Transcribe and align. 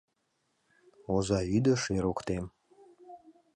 Оза 1.15 1.39
йӱде 1.51 1.73
шер 1.83 2.03
ок 2.11 2.19
тем. 2.27 2.45